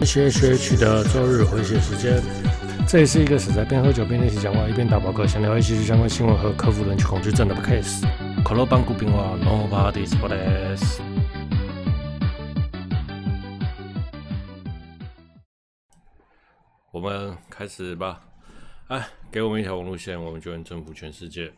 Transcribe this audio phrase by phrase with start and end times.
[0.00, 2.22] H H H 的周日回血时间，
[2.88, 8.02] 这也是一个是在边喝酒边练习讲话，一边打饱嗝，想聊一些相关新闻和克服人群恐惧症的 case。
[8.42, 11.00] 可乐邦古冰话，No parties for this。
[16.90, 18.22] 我们开始吧。
[18.88, 21.52] 哎，给我们一条网路线，我们就能征服全世界。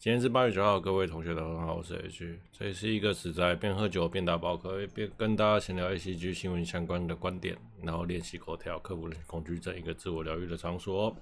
[0.00, 2.38] 今天是八月九号，各位同学都很好，我是 H。
[2.58, 11.14] 这也是一个只在边喝酒边打饱嗝，边跟大家闲聊一些与新闻相关的观点，然后练习口条，克服恐惧症，一个自我疗愈的场所。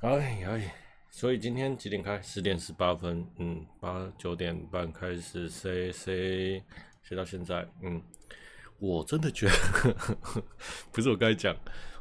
[0.00, 0.74] 哎哎，
[1.10, 2.18] 所以今天几点开？
[2.22, 6.62] 十点十八分，嗯，八九点半开始，C C，
[7.02, 8.00] 写到现在，嗯，
[8.78, 9.94] 我真的觉得，
[10.90, 11.54] 不是我刚才讲。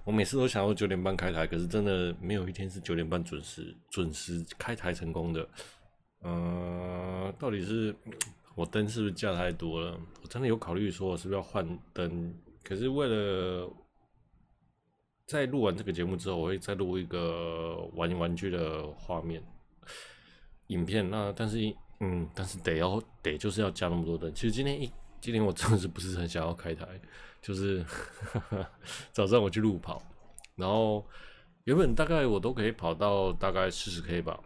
[0.03, 5.47] 我每次都想要九点半开台，可是真的没有一天是九点半准时准时开台成功的。
[6.21, 7.95] 嗯、到底是
[8.55, 9.99] 我灯是不是架太多了？
[10.21, 12.33] 我真的有考虑说我是不是要换灯，
[12.63, 13.71] 可是为了
[15.27, 19.41] 在录完这个节目之后，我会再录一个玩玩具的画面
[20.67, 21.07] 影片。
[21.09, 21.57] 那但是
[21.99, 24.33] 嗯，但是得要得就是要加那么多灯。
[24.33, 24.91] 其实今天一
[25.21, 26.99] 今天我真的是不是很想要开台。
[27.41, 28.69] 就是呵 呵
[29.11, 30.01] 早上我去路跑，
[30.55, 31.05] 然后
[31.63, 34.39] 原本大概我都可以跑到大概四十 K 吧，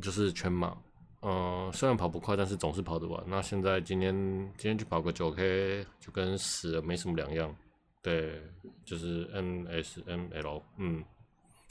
[0.00, 0.76] 就是全马。
[1.22, 3.22] 嗯，虽然跑不快，但是总是跑得完。
[3.26, 4.14] 那现在今天
[4.56, 7.54] 今天去跑个九 K，就跟死了没什么两样。
[8.00, 8.42] 对，
[8.84, 11.04] 就是 NSML，嗯。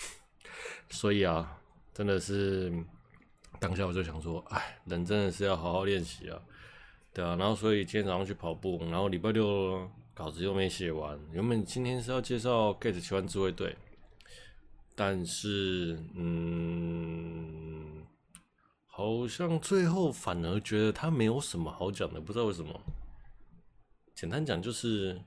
[0.92, 1.58] 所以啊，
[1.94, 2.72] 真的是
[3.60, 6.40] 当下我就想说，哎，人真的是要好好练习啊。
[7.12, 9.90] 对啊，然后所以今天早上去跑步，然后礼拜六。
[10.20, 13.74] 稿子又没写完，原本今天是要介绍 Get 奇幻自卫队，
[14.94, 18.06] 但是嗯，
[18.86, 22.78] 好像最后反而觉得他没有什么好讲的，不知道为什么。
[24.14, 25.18] 简单讲就是，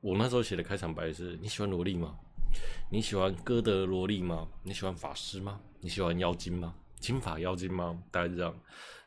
[0.00, 2.18] 我那时候写的开场白是：你喜欢萝莉吗？
[2.90, 4.48] 你喜欢歌德萝莉吗？
[4.64, 5.60] 你喜欢法师吗？
[5.78, 6.74] 你喜欢妖精吗？
[6.98, 8.02] 金发妖精吗？
[8.10, 8.52] 大概是这样。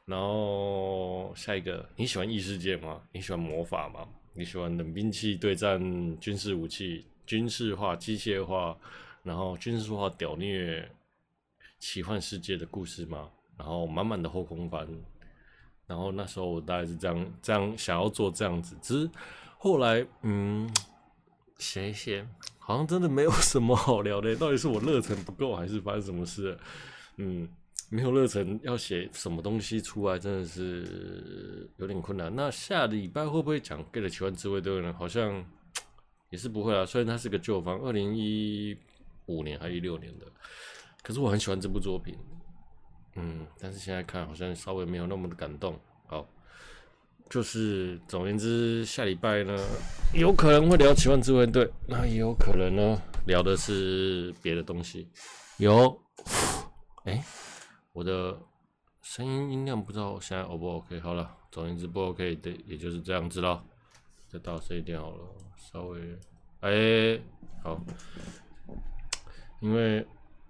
[0.05, 3.01] 然后下一个，你喜欢异世界吗？
[3.11, 4.07] 你喜欢魔法吗？
[4.35, 5.79] 你喜欢冷兵器对战
[6.19, 8.75] 军事武器，军事化、机械化，
[9.21, 10.89] 然后军事化屌虐
[11.79, 13.29] 奇幻世界的故事吗？
[13.57, 14.87] 然后满满的后空翻，
[15.85, 19.09] 然后那时候我大概是这样这样想要做这样子，只是
[19.57, 20.67] 后来嗯
[21.59, 22.27] 写一写，
[22.57, 26.57] 好像真的没有什么好聊的，到底是我热忱不够，还是发生什么事？
[27.17, 27.47] 嗯。
[27.93, 32.35] 没有热忱，要写什么东西出来，真的是有点困难。
[32.35, 34.91] 那下礼拜会不会讲《Get 奇幻自卫队》呢？
[34.97, 35.45] 好像
[36.31, 36.83] 也是不会啊。
[36.87, 38.75] 虽然它是个旧番，二零一
[39.27, 40.25] 五年还是一六年的，
[41.03, 42.17] 可是我很喜欢这部作品。
[43.15, 45.79] 嗯，但是现在看好像稍微没有那么的感动。
[46.07, 46.27] 好，
[47.29, 49.55] 就是总言之，下礼拜呢，
[50.15, 55.07] 有可能会聊《奇幻自卫队》，那也有可能呢，聊的是别的东西。
[55.57, 55.95] 有，
[57.05, 57.23] 哎。
[57.93, 58.37] 我的
[59.03, 60.99] 声音音量不知道现在 O 不 OK？
[60.99, 63.63] 好了，总言之不 OK 的，也就是这样子了。
[64.27, 65.23] 再大声一点好了，
[65.55, 66.17] 稍微，
[66.61, 67.21] 哎、
[67.63, 67.79] 好。
[69.61, 70.05] 因为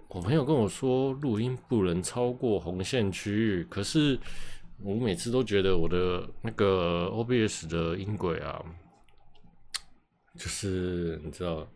[0.08, 4.18] 我朋友跟我说录音不能超过红线区域，可是
[4.82, 8.64] 我每次都觉得我的那个 OBS 的音轨啊，
[10.36, 11.68] 就是你知道，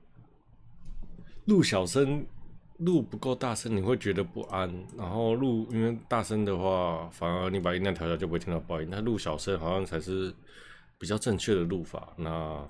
[1.45, 2.25] 录小声。
[2.77, 4.71] 录不够大声，你会觉得不安。
[4.95, 8.87] 然后录因为大声的话，反而你把音量调小就不会听到爆音。
[8.91, 10.31] 那录小声好像才是
[10.99, 12.13] 比较正确的录法。
[12.17, 12.69] 那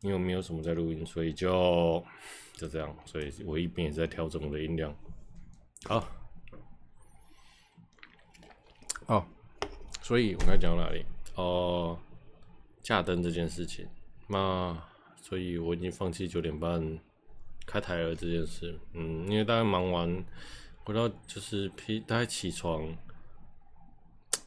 [0.00, 2.04] 因为没有什么在录音，所以就
[2.54, 2.94] 就这样。
[3.06, 4.94] 所以我一边也在调整我的音量。
[5.84, 6.06] 好，
[9.06, 9.26] 好，
[10.02, 11.04] 所以我刚才讲到哪里？
[11.36, 11.98] 哦，
[12.82, 13.88] 架灯这件事情。
[14.26, 14.76] 那
[15.22, 16.98] 所以我已经放弃九点半。
[17.70, 20.24] 开台了这件事，嗯，因为大概忙完
[20.84, 22.88] 回到就是批，大概起床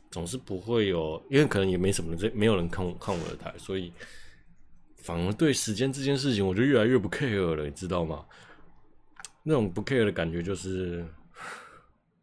[0.10, 3.94] 总是不会有，因为可能也没什么人，没有人看我看我的台，所以
[4.96, 8.26] 反而对时间这件事情，我就越来越不 care 了，你知道吗？
[9.44, 11.06] 那种不 care 的感觉就是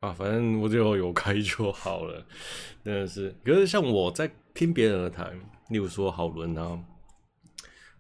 [0.01, 2.27] 啊，反正我只要有开就好了，
[2.85, 3.33] 真的是。
[3.45, 5.33] 可是像我在听别人的台，
[5.71, 6.77] 例如说好伦啊，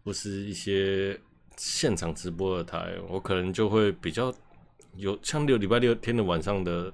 [0.02, 1.16] 或是一些。
[1.58, 4.32] 现场直播的台，我可能就会比较
[4.94, 6.92] 有像六礼拜六天的晚上的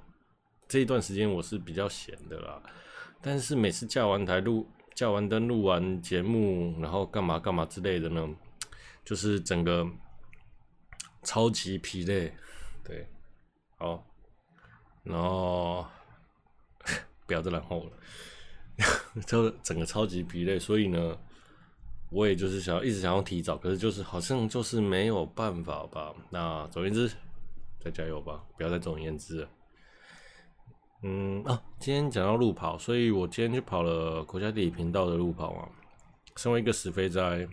[0.66, 2.62] 这一段时间，我是比较闲的啦。
[3.20, 8.26] 但是每次架完台录、架完灯、录完节目，然后干嘛干嘛之类的呢，
[9.05, 9.87] 就是整个
[11.22, 12.34] 超级疲累。
[12.82, 13.06] 对，
[13.76, 14.02] 好，
[15.02, 15.87] 然后
[17.26, 17.93] 不要再然后了，
[19.26, 21.19] 就整个超级疲累，所以呢。
[22.11, 26.15] 我也就是想要一直想要提早，可是就是好像就是没有办法吧。
[26.31, 27.11] 那总而言之，
[27.81, 29.47] 再加油吧，不要再总而言之。
[31.03, 35.69] 嗯啊，今天讲到路跑，所以我今天去跑了国家地理频道的路跑啊。
[36.37, 37.47] 身为一个死肥宅，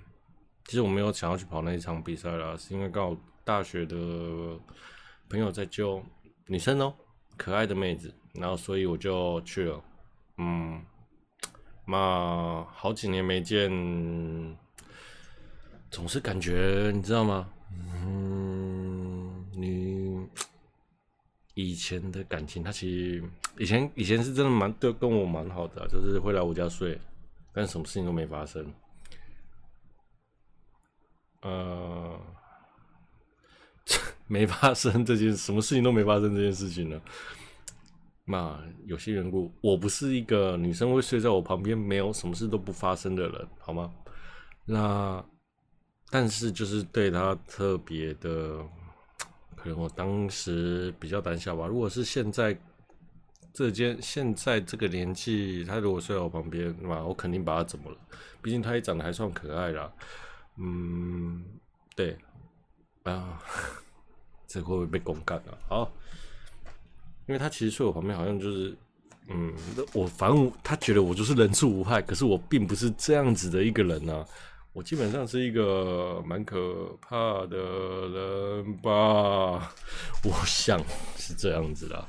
[0.65, 3.95] 其实我没有想要去跑那一场比赛啦，是因为刚好大学的
[5.27, 6.03] 朋友在揪
[6.45, 6.93] 女生哦，
[7.35, 9.81] 可爱的妹子，然后所以我就去了。
[10.37, 10.81] 嗯。
[11.85, 13.69] 嘛，好几年没见，
[15.89, 17.49] 总是感觉你知道吗？
[17.73, 20.27] 嗯，你
[21.53, 23.23] 以前的感情，他其实
[23.57, 26.99] 以前以前是真的蛮对跟我蛮好的，就是会来我家睡，
[27.53, 28.73] 但什么事情都没发生。
[31.41, 32.19] 呃，
[34.27, 37.01] 没发生这件，什么事情都没发生这件事情呢？
[38.23, 43.91] 那有些缘故，我不是一个女生会睡在我旁边，没有什么事都不发生的人，好吗？
[44.65, 45.23] 那
[46.09, 48.63] 但是就是对她特别的，
[49.55, 51.65] 可能我当时比较胆小吧。
[51.65, 52.57] 如果是现在
[53.51, 57.97] 这间现在这个年纪，她如果睡在我旁边，那我肯定把她怎么了？
[58.41, 59.91] 毕竟她也长得还算可爱啦。
[60.57, 61.43] 嗯，
[61.95, 62.17] 对
[63.03, 63.41] 啊，
[64.47, 65.57] 这会不会被公干啊？
[65.67, 65.91] 好。
[67.31, 68.77] 因为他其实睡我旁边，好像就是，
[69.29, 69.53] 嗯，
[69.93, 74.25] 我反正他觉得我就是人畜无害，可是我并不是这样子的一个人、啊，
[74.73, 77.57] 我基本上是一个蛮可怕的
[78.09, 79.71] 人吧，
[80.25, 80.77] 我想
[81.15, 82.05] 是这样子的。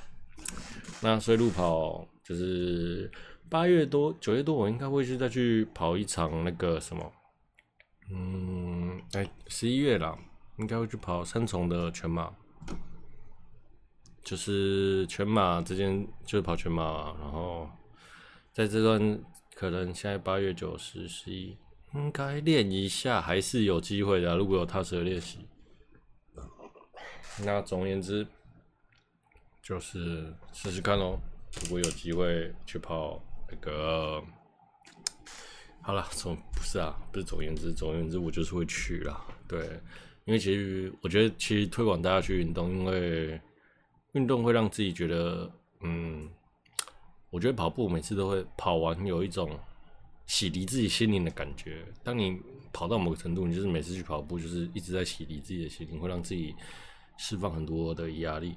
[1.00, 3.08] 那所以路跑就是
[3.48, 7.12] 八月多九月多，我应该会去再去跑一场那个什么，
[8.10, 10.18] 嗯，哎，十一月啦，
[10.56, 12.28] 应该会去跑三重的全马。
[14.24, 17.68] 就是全马之间就是跑全马，然后
[18.52, 19.20] 在这段
[19.52, 21.56] 可能现在八月九十十一
[21.92, 25.40] 应该练一下还是有机会的，如果有踏实的练习。
[27.44, 28.24] 那总而言之
[29.60, 31.18] 就是试试看喽，
[31.62, 33.20] 如果有机会去跑
[33.50, 34.22] 那个，
[35.80, 39.80] 好了，总不是啊，不是总而言之，总而言之我就是会去啦，对，
[40.26, 43.40] 因为其实我觉得其实推广大家去运动，因为。
[44.12, 45.50] 运动会让自己觉得，
[45.80, 46.28] 嗯，
[47.30, 49.58] 我觉得跑步每次都会跑完有一种
[50.26, 51.84] 洗涤自己心灵的感觉。
[52.02, 52.38] 当你
[52.72, 56.54] 跑到某个程度，你就是每次去跑步，就是一直在洗涤自己的心灵，会让自己
[57.16, 58.54] 释放很多的压力。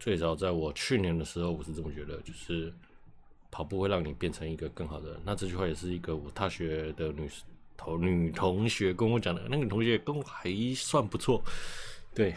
[0.00, 2.72] 最早在我去年的时候，我是这么觉得，就是
[3.50, 5.20] 跑步会让你变成一个更好的。
[5.24, 7.28] 那这句话也是一个我大学的女
[7.76, 11.42] 同女同学跟我讲的，那个同学跟我还算不错，
[12.14, 12.34] 对。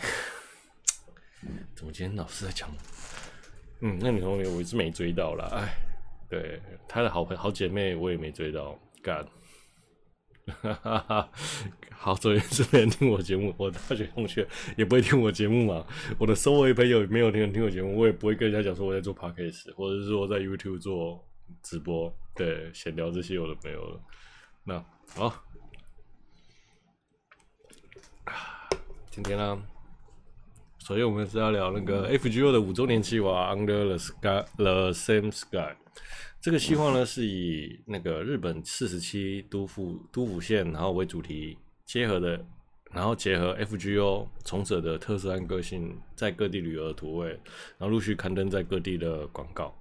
[1.76, 2.70] 怎么今天老是在讲？
[3.82, 5.50] 嗯，那女同学我一直没追到啦。
[5.54, 5.74] 哎，
[6.30, 9.28] 对，她的好朋好姐妹我也没追到，干。
[10.62, 11.30] 哈哈哈，
[11.92, 14.46] 好，昨天是没人听我节目，我大学同学
[14.76, 15.86] 也不会听我节目嘛。
[16.18, 21.24] 我的周围朋友没有听人听我节目，我也不会跟人家讲说我在做 podcast，或者是说在 YouTube 做
[21.62, 24.02] 直播，对，闲聊这些有的没有了。
[24.64, 24.84] 那
[25.16, 25.44] 好，
[29.10, 29.64] 今天呢？
[30.84, 35.76] 首先，我们是要聊那个 FGO 的五周年计划 Under the Sky the Same Sky。
[36.42, 42.44] 这个计划呢，是以那个日本四十七都府都府县，然后为主题结合的，
[42.92, 47.30] 然后结合 FGO 从者的特色和个性，在各地旅游的图位，
[47.78, 49.72] 然后陆续刊登在各地的广告，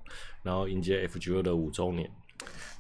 [0.43, 2.11] 然后迎接 FGO 的五周年。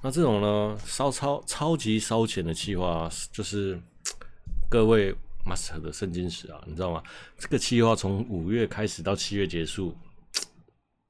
[0.02, 3.80] 那这种呢，烧超超级烧钱的计划，就是
[4.68, 5.16] 各位。
[5.46, 7.02] Master 的圣经史啊，你知道吗？
[7.38, 9.96] 这个计划从五月开始到七月结束，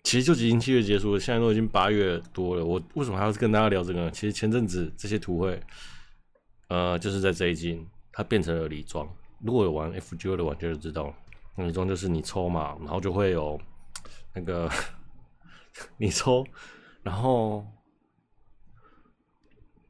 [0.04, 2.64] 其实就已经七月结束了，现在都已经八月多了。
[2.64, 4.10] 我为什么还要跟大家聊这个呢？
[4.10, 5.60] 其实前阵子这些图会，
[6.68, 9.08] 呃，就是在这一季，它变成了礼装。
[9.44, 11.14] 如果有玩 FGO 的玩家就知道，
[11.56, 13.60] 礼装就是你抽嘛，然后就会有
[14.34, 14.70] 那个
[15.98, 16.46] 你抽，
[17.02, 17.66] 然后。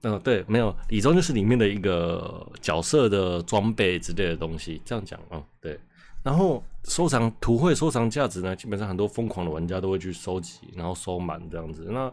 [0.03, 5.79] 嗯，对，没有礼装就是里面的一个角色的装备之类的东西，这样讲啊、对。
[6.23, 11.87] 然后收藏图绘收藏价值呢，基本上很多疯狂的玩家都会去收集，然后收满这样子。
[11.91, 12.11] 那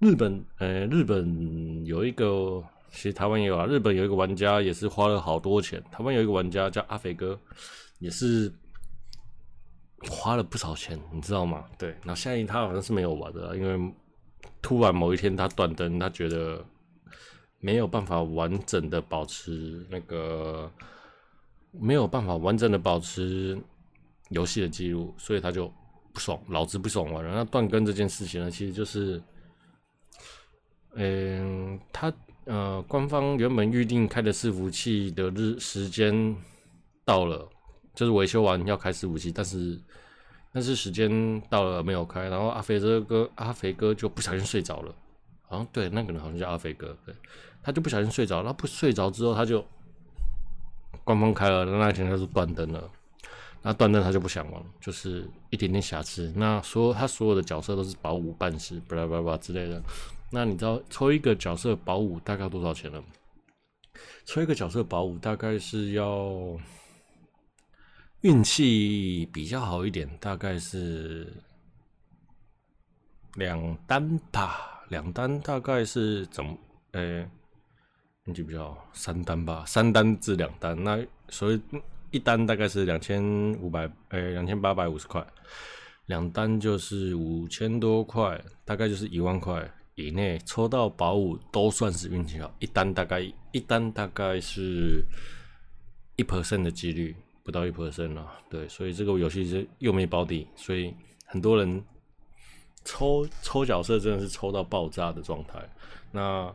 [0.00, 3.64] 日本，呃，日本有一个，其实台湾也有啊。
[3.64, 7.38] 日本有一个玩家也是花了好多钱，台湾有一个玩家叫阿肥哥，
[8.00, 8.52] 也是
[10.10, 11.64] 花了不少钱，你知道吗？
[11.78, 11.88] 对。
[12.02, 13.94] 然后现在他好像是没有玩的，因为
[14.60, 16.62] 突然某一天他断灯，他觉得。
[17.60, 20.70] 没有办法完整的保持那个，
[21.70, 23.56] 没有办法完整的保持
[24.30, 25.72] 游戏的记录，所以他就
[26.12, 27.34] 不爽，老子不爽玩了。
[27.34, 29.22] 那断更这件事情呢，其实就是，
[30.94, 32.12] 嗯，他
[32.46, 36.34] 呃，官方原本预定开的伺服器的日时间
[37.04, 37.48] 到了，
[37.94, 39.78] 就是维修完要开伺服器，但是
[40.52, 44.92] 但是时间到了没有开，然后阿肥这个阿肥哥就不小心睡着了，
[45.42, 47.14] 好像对那个人好像叫阿肥哥，对，
[47.62, 49.64] 他就不小心睡着，他不睡着之后他就
[51.04, 52.90] 官方开了，那天他就断灯了。
[53.62, 56.32] 那断灯他就不想玩，就是一点点瑕疵。
[56.34, 59.82] 那所有他所有的角色都是保五半时，巴拉巴拉之类的。
[60.30, 63.02] 那你知道抽一个角色保五大概多少钱呢？
[64.24, 66.58] 抽一个角色保五大概是要
[68.22, 71.30] 运气比较好一点，大概是
[73.34, 74.84] 两单吧。
[74.88, 76.56] 两单大概是怎么？
[76.92, 77.28] 呃、
[78.26, 80.82] 运气比较好，三单吧，三单至两单。
[80.82, 80.98] 那
[81.28, 81.60] 所以。
[82.12, 83.22] 一单大概是两千
[83.60, 85.24] 五百，诶，两千八百五十块，
[86.06, 92.52] 两单就是五千多块，大概就是一万块以内抽到宝五都算是运气好。
[92.58, 93.20] 一单大概
[93.52, 95.04] 一单大概是
[96.16, 98.28] 一 percent 的几率，不到一 percent 了。
[98.50, 100.92] 对，所以这个游戏是又没保底，所以
[101.26, 101.80] 很多人
[102.84, 105.60] 抽抽角色真的是抽到爆炸的状态。
[106.10, 106.52] 那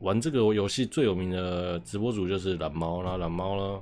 [0.00, 3.80] 玩这个游戏最有名的直播主就是蓝猫啦，蓝猫啦。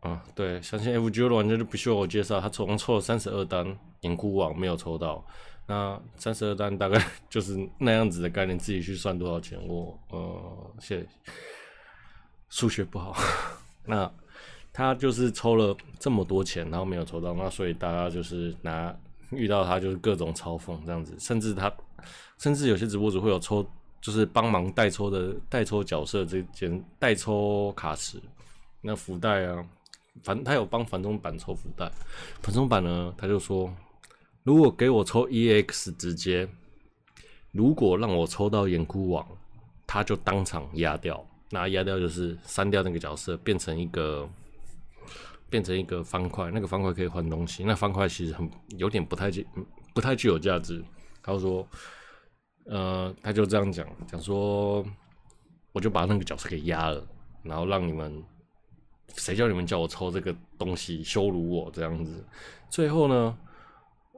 [0.00, 3.64] 啊，对，相信 FGO 的玩家就不需要我介绍，他总共抽了三十二单，
[4.00, 5.24] 眼窟王没有抽到。
[5.68, 9.56] 那三十二单大概就是那样子的概念，自己去算多少钱。
[9.68, 11.06] 我呃，谢谢，
[12.48, 13.14] 数学不好。
[13.86, 14.12] 那
[14.72, 18.92] 他就是抽了这么多钱，然后没有抽到，那所以大家就是拿
[19.30, 21.72] 遇到他就是各种嘲讽这样子，甚至他
[22.38, 23.64] 甚至有些直播主会有抽，
[24.02, 28.20] 就是帮忙代抽的代抽角色这件代抽卡池，
[28.82, 29.66] 那福袋啊。
[30.22, 31.90] 反正他有帮繁中版抽福袋，
[32.42, 33.74] 繁中版呢，他就说，
[34.42, 36.46] 如果给我抽 EX 直接，
[37.50, 39.26] 如果让我抽到眼窟王，
[39.86, 44.28] 他就当场压掉，那压掉就是删掉那个角色，变成一个
[45.48, 49.46] 变成一个方块，那个方块可以换东西，那方块其实很有点不太具
[49.94, 50.84] 不太具有价值。
[51.22, 51.66] 他就说，
[52.66, 54.84] 呃，他就这样讲讲说，
[55.72, 57.06] 我就把那个角色给压了，
[57.42, 58.22] 然后让你们。
[59.14, 62.24] 谁叫你们叫我抽这个东西，羞辱我这样子。
[62.70, 63.38] 最后呢，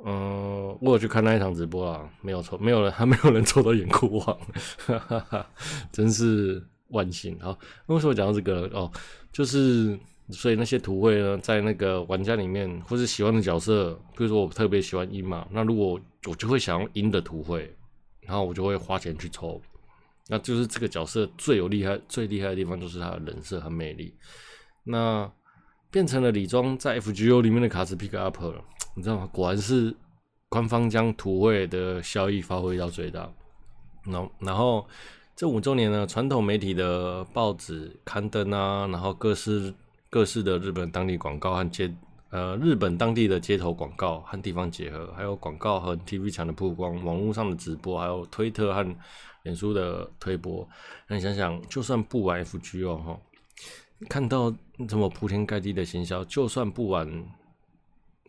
[0.04, 4.38] 嗯、我有去看那一场直播啊，没有抽，没有人，还没有人抽到眼哭王，
[4.86, 5.46] 哈哈哈，
[5.90, 7.36] 真是万幸。
[7.40, 8.88] 好，为什么讲到这个哦？
[9.32, 9.98] 就是
[10.28, 17.74] 所以那些图会呢，在那个玩家里面，或是喜欢的角色，比如说我特别喜欢鹰嘛，那如果我就会想要鹰的图会，
[18.26, 19.60] 然后我就会花钱去抽。
[20.28, 24.14] 那就是这个角色最有厉害、最厉害的地方，就是他的人设和魅力。
[24.84, 25.30] 那
[25.90, 28.64] 变成了李庄在 FGO 里面的卡池 pick up 了，
[28.96, 29.28] 你知道吗？
[29.32, 29.94] 果然是
[30.48, 33.30] 官方将图会的效益发挥到最大。
[34.04, 34.86] 然然后
[35.36, 39.72] 这五周年呢，传统媒体的报纸刊登啊，然后各式
[40.10, 41.94] 各式的日本当地广告和街
[42.34, 48.96] 呃日本当地的街头广告和地方结合，还有广告和 TV 墙的曝光，网络上的直播，还有推特和
[49.44, 50.68] 脸书的推播。
[51.06, 53.16] 那你想想，就算不玩 FGO 哈。
[54.08, 54.52] 看到
[54.88, 57.08] 这么铺天盖地的行销，就算不玩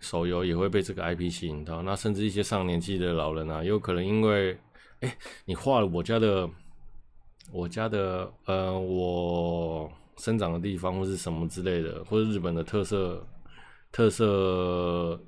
[0.01, 1.81] 手游，也会被这个 IP 吸引到。
[1.81, 4.55] 那甚至一些上年纪的老人啊，有可能因为，
[4.99, 6.47] 哎、你画了我家的，
[7.51, 13.25] 我家的，呃，我生长的地方，或是什么之类的，或者日本的特色，
[13.91, 15.19] 特色，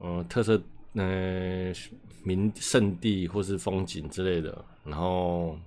[0.00, 0.60] 嗯、特色，
[0.94, 1.74] 嗯、呃，
[2.24, 5.58] 名胜地或是风景之类的，然后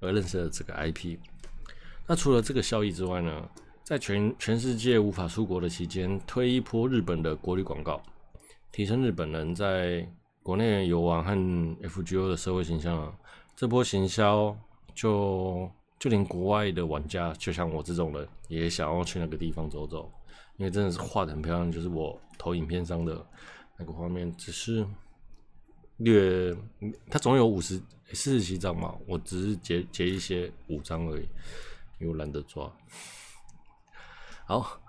[0.00, 1.18] 而认识了这个 IP。
[2.06, 3.48] 那除了这个效益之外呢，
[3.84, 8.02] 在全全世界无法出国的期间，推一波日本的国旅广告，
[8.72, 10.08] 提升日本人在
[10.42, 13.12] 国内游玩和 FGO 的社会形象啊。
[13.54, 14.56] 这波行销
[14.94, 15.70] 就
[16.00, 20.10] 就连国外的玩家，就像我这种人，也想要去那个地方走走，
[20.56, 23.24] 因为真的是画的很漂亮，就是我投影片上的
[23.76, 24.84] 那个画面，只是
[25.98, 26.56] 略
[27.08, 27.80] 它总有五十
[28.12, 31.28] 四十七张嘛，我只是截截一些五张而已。
[31.98, 32.74] 又懒得抓，
[34.46, 34.79] 好，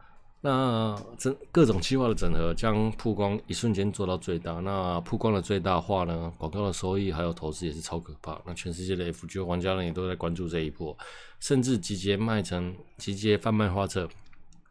[0.43, 4.53] 那整各种计划的整合，将曝光一瞬间做到最大。
[4.61, 8.41] 那曝光的最大化呢，广告的收益还有投资也是超可怕。
[8.45, 10.97] 那全世界的 FGO 玩家呢，也都在关注这一波，
[11.39, 14.09] 甚至集结卖成集结贩卖画册、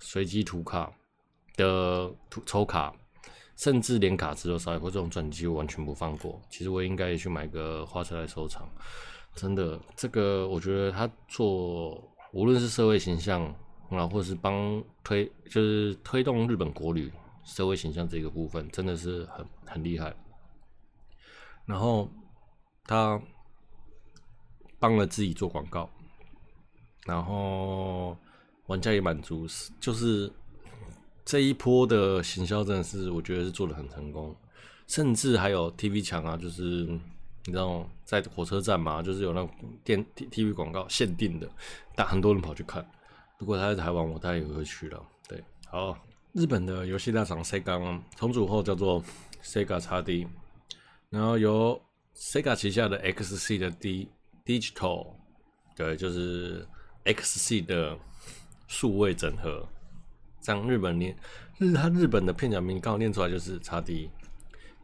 [0.01, 0.93] 随机图卡
[1.57, 2.93] 的图抽卡，
[3.57, 6.43] 甚至连卡池都烧一波，这种转机我完全不放过。
[6.51, 8.69] 其实我应该也去买个画册来收藏。
[9.37, 12.03] 真的，这个我觉得他做。
[12.33, 13.53] 无论是社会形象
[13.91, 17.11] 然后，或是帮推，就是推动日本国旅
[17.45, 20.15] 社会形象这个部分，真的是很很厉害。
[21.67, 22.09] 然后
[22.85, 23.21] 他
[24.79, 25.91] 帮了自己做广告，
[27.05, 28.17] 然后
[28.67, 29.47] 玩家也满足，
[29.81, 30.33] 就是
[31.25, 34.35] 这一波的行销真的是我觉得是做得很成功，
[34.87, 36.65] 甚至还有 TV 墙啊，就是
[37.47, 39.51] 你知道在火车站嘛，就是有那种
[39.83, 41.51] 电 TV 广告限定的，
[41.97, 42.89] 但很多人跑去看。
[43.41, 45.03] 如果他在台湾，我大概也会去了。
[45.27, 45.97] 对，好，
[46.35, 49.03] 日本的游戏大厂 Sega 重组后叫做
[49.43, 50.29] Sega XD，
[51.09, 51.81] 然后由
[52.15, 54.11] Sega 旗下的 XC 的 D
[54.45, 55.15] Digital，
[55.75, 56.69] 对，就是
[57.05, 57.99] XC 的
[58.69, 59.67] 数位整合，
[60.43, 61.17] 这样日本念
[61.57, 64.11] 日，他日本的片假名刚好念出来就是 XD，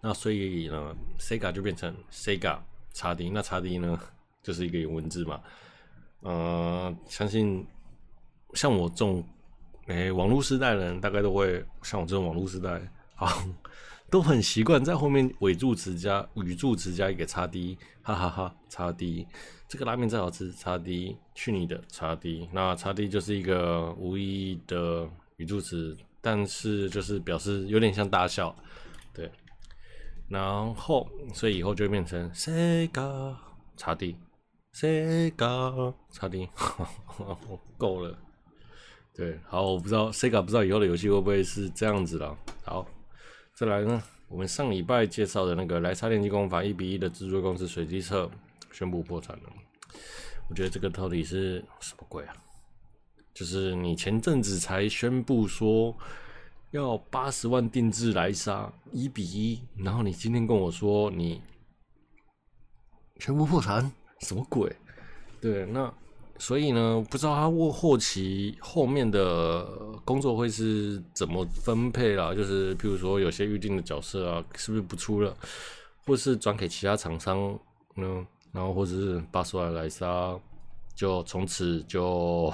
[0.00, 2.58] 那所以呢，Sega 就变成 Sega
[2.94, 4.00] XD，那 XD 呢
[4.42, 5.42] 就是一个有文字嘛，
[6.20, 7.66] 呃，相信
[8.54, 9.24] 像我这种
[9.86, 12.80] 诶、欸、网络时代的人，大概都会像我这种网络时代，
[13.14, 13.44] 好。
[14.08, 19.26] 都很习惯在后面尾助词加语助词加一个叉 D，哈哈哈，叉 D，
[19.66, 28.54] 这个拉面再好吃，叉 D，去你的叉 D，那叉 D 就是一个无意义的语助词，但是就是表示有点像大笑，
[29.12, 29.28] 对，
[30.28, 33.34] 然后所以以后就变成 Sega
[33.76, 36.48] 叉 D，Sega 叉 D，
[37.76, 38.16] 够了，
[39.16, 42.86] 对，好，我不知道 Sega 不知道以后的游戏会不会是这样子了，好。
[43.54, 48.30] 再来呢，我们上礼拜介绍的那个莱莎电机工坊一比一的制作公司水机社
[48.70, 49.44] 宣布破产了。
[50.50, 52.36] 我觉得这个到底是什么鬼啊？
[53.32, 55.96] 就是你前阵子才宣布说
[56.72, 61.40] 要八十万定制莱莎一比一，然后你今天跟我说你
[63.18, 64.70] 全部破产，什么鬼？
[65.40, 65.90] 对，那。
[66.38, 69.64] 所以呢，不知道他后后期后面的
[70.04, 72.34] 工作会是怎么分配啦？
[72.34, 75.36] 就是譬如说，有些预定的角色啊，是不是不出了，
[76.04, 77.58] 或是转给其他厂商
[77.94, 78.26] 呢？
[78.52, 80.38] 然后或者是八十万莱莎
[80.94, 82.52] 就从此就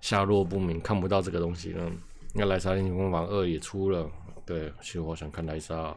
[0.00, 1.90] 下落不明，看不到这个东西呢？
[2.32, 4.10] 那莱莎英雄工坊二也出了，
[4.44, 5.96] 对，其实我想看莱莎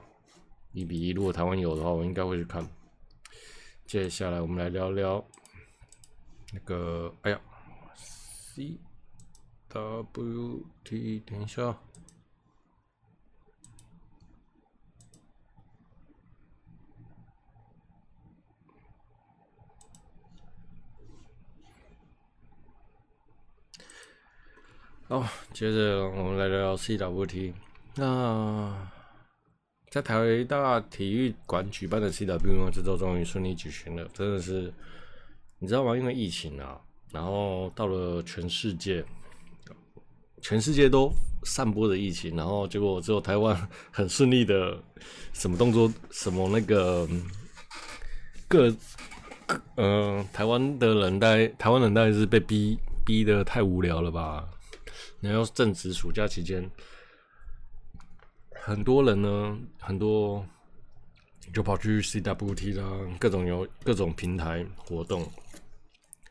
[0.73, 2.67] 一比一，如果台湾有的话，我应该会去看。
[3.85, 5.23] 接下来我们来聊聊。
[6.51, 7.39] 那个，哎呀
[7.95, 8.79] ，C
[9.67, 11.77] W T，等一下，
[25.07, 27.53] 好，接着我们来聊聊 C W T。
[27.93, 28.91] 那
[29.91, 34.73] 在台大体育馆举办的 C W 呢，这周终于顺利举行了，真的是。
[35.59, 35.95] 你知道吗？
[35.95, 36.79] 因为疫情啊，
[37.11, 39.03] 然后到了全世界，
[40.41, 41.11] 全世界都
[41.43, 44.81] 散播着疫情，然后结果只有台湾 很顺利的，
[45.33, 47.07] 什么动作，什么那个
[48.47, 48.69] 各，
[49.75, 54.47] 嗯、呃，台湾的人大，台湾人大概是被逼逼得太无聊了吧？
[55.19, 56.71] 然后正值暑假期间，
[58.53, 60.45] 很多人呢，很多
[61.53, 65.29] 就跑去 CWT 啦，各种有各种平台活动。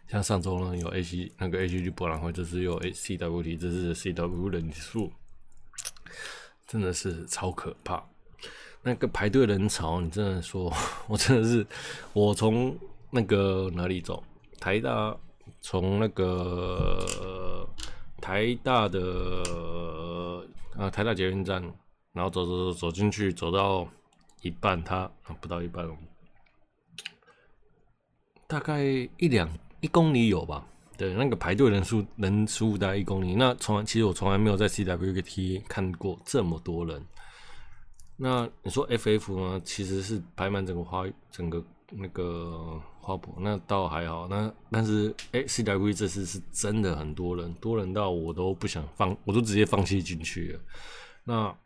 [0.09, 5.13] 像上周呢，有 A C 那个 A C G 博览会，这次有 A C W T，这是 C W 人数，
[6.67, 8.03] 真的是超可怕。
[8.83, 10.73] 那个排队人潮，你真的说，
[11.09, 11.67] 我真的是，
[12.15, 12.75] 我从
[13.11, 14.25] 那个哪里走？
[14.59, 15.15] 台大，
[15.61, 17.69] 从那个
[18.19, 19.03] 台大的
[20.75, 21.63] 啊台大捷运站，
[22.13, 23.87] 然后走走走走进去，走到
[24.41, 25.87] 一半，它啊不到一半，
[28.47, 28.83] 大概
[29.19, 29.47] 一两。
[29.81, 30.67] 一公里有吧？
[30.97, 33.37] 对，那个排队人数人数大概一公里。
[33.37, 37.01] 那从来其实我从来没有在 CWT 看过这么多人。
[38.17, 39.61] 那你说 FF 呢？
[39.65, 44.27] 其实是排满整个花整个那个花博，那倒还好。
[44.27, 50.61] 那但是哎、CWT 这次是真的很多人，多人到我都不想放，我都直接放弃进去了。
[51.23, 51.57] 那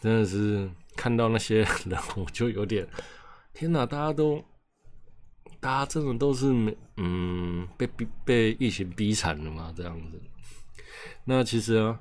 [0.00, 2.84] 真的是看到那些人， 我就有点
[3.54, 3.86] 天哪！
[3.86, 4.44] 大家都。
[5.62, 9.72] 大家真的都是没嗯被逼被疫情逼惨了嘛？
[9.76, 10.20] 这样子。
[11.24, 12.00] 那其实啊，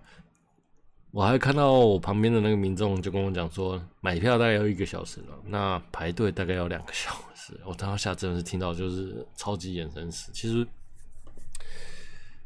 [1.12, 7.54] 我还看到我旁边的那个民众就跟我讲说，买票大概要一个小时了，那排队大概要两个小时。
[7.64, 10.32] 我当下真的是听到就是超级眼神死。
[10.32, 10.68] 其实，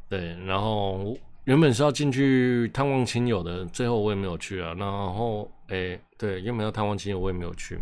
[0.10, 4.74] 对，然后原本是要进去探望亲友的，最后我也没有去啊。
[4.74, 7.80] 然后哎、对，原本要探望亲友，我也没有去。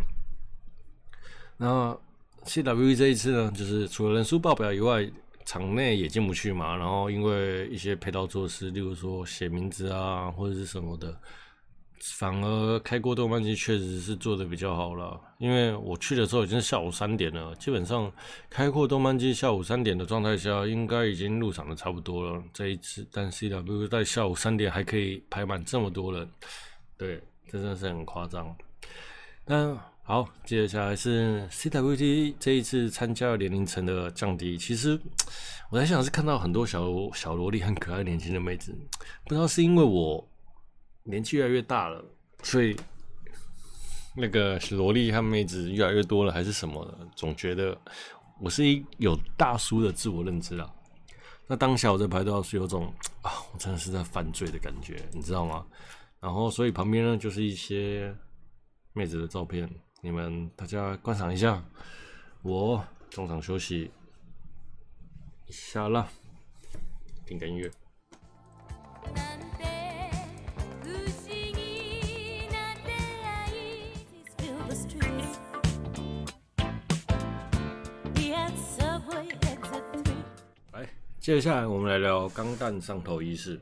[1.56, 1.98] 那。
[2.44, 5.10] CWE 这一次呢，就是除了人数爆表以外，
[5.44, 6.76] 场内也进不去嘛。
[6.76, 11.18] 然后因为一些配套措施，例如说写名字啊或者是什么的，
[12.00, 18.12] 反而开过动漫机确实是做的比较好了，因为我去的时候已经是下午三点了，基本上
[18.50, 22.42] 开过动漫机下午三点的状态下，应该已经入场的差不多了。
[22.52, 26.28] 这一次，但 CW 在下午三点还可以排满这么多人，
[26.98, 28.54] 对，这真的是很夸张。
[29.46, 35.00] 那好，接下来是 CWT 这一次参加年龄层的降低，其实
[35.72, 38.76] 我在想是看到很多小小萝莉很可爱年轻的妹子，
[39.24, 40.26] 不知道是因为我。
[41.06, 42.02] 年纪越来越大了，
[42.42, 42.74] 所以
[44.16, 46.82] 那个萝莉和妹子越来越多了，还是什么？
[47.14, 47.78] 总觉得
[48.40, 50.74] 我是一有大叔的自我认知啊。
[51.46, 52.90] 那当下我在排队是有种
[53.20, 55.66] 啊，我真的是在犯罪的感觉，你知道吗？
[56.20, 58.14] 然后，所以旁边呢就是一些
[58.94, 59.68] 妹子的照片，
[60.04, 61.64] 你们大家观赏一下。
[62.42, 63.90] 我中场休息
[65.46, 66.06] 一下了，
[67.24, 67.70] 听个音乐。
[81.18, 83.58] 接下来我们来聊钢弹上头仪式。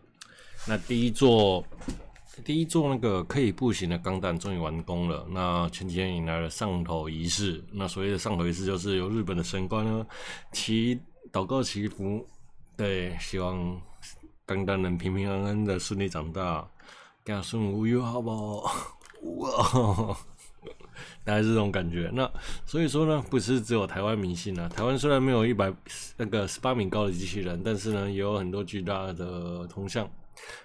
[0.66, 1.64] 那第一座，
[2.44, 5.26] 第一座那个可以步行的钢弹终于完工了。
[5.30, 7.62] 那前几天迎来了上头仪式。
[7.70, 10.06] 那所谓的上头仪式，就是由日本的神官呢
[10.52, 10.98] 祈
[11.30, 12.26] 祷告祈福，
[12.76, 13.80] 对，希望
[14.46, 16.66] 钢弹能平平安安的顺利长大，
[17.24, 18.72] 家顺无忧，好不好？
[19.22, 20.16] 哇！
[21.24, 22.10] 大概是这种感觉。
[22.12, 22.28] 那
[22.66, 24.68] 所以说呢，不是只有台湾迷信啊。
[24.68, 25.72] 台湾虽然没有一百
[26.16, 30.08] 那个十八米高的机器人，但是呢，也有很多巨大的铜像。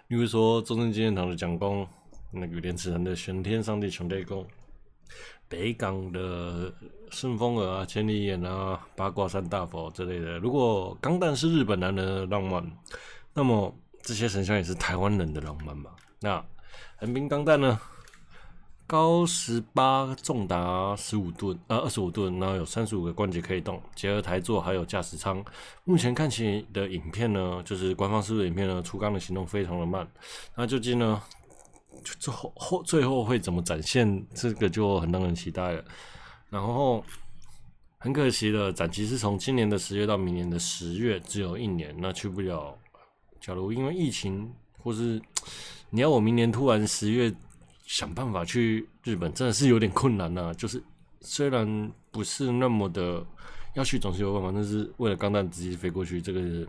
[0.08, 1.88] 例如说，中正纪念堂的蒋公，
[2.32, 4.46] 那个莲池潭的玄天上帝穹天宫，
[5.48, 6.74] 北港的
[7.10, 10.38] 顺风耳啊、千里眼啊、八卦山大佛之类的。
[10.40, 12.63] 如果钢蛋是日本男人的浪漫，
[13.34, 15.96] 那么这些神像也是台湾人的浪漫吧？
[16.20, 16.44] 那
[16.98, 17.80] 横滨钢蛋呢？
[18.88, 25.43] 高十八，重达十五吨，呃，二十五吨，然后有三十五个关节可以动，结合台座还有驾驶舱。
[25.84, 30.08] 目前看起的影片呢，就是官方释出的影片呢，出缸的行动非常的慢。
[30.56, 31.21] 那究竟呢，
[32.17, 34.26] 最后后最后会怎么展现？
[34.34, 35.84] 这个就很让人期待了。
[36.50, 37.04] 然后
[37.97, 42.73] 很可惜的，展期是从今年的十月到明年的十月，只有一年，那去不了。
[43.41, 44.50] 假如因为疫情，
[44.82, 45.21] 或是
[45.91, 47.36] 你要我明年突然十月。
[47.88, 50.84] 想办法去日本真的是有点困难呐、就是
[51.21, 53.26] 虽然不是那么的
[53.76, 56.67] 要去，总是有办法，但是为了钢弹直接飞过去，这个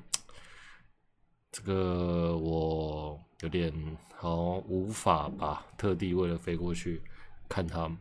[1.51, 3.73] 这个我有点
[4.17, 7.03] 好无法吧，特地为了飞过去
[7.49, 7.99] 看他们。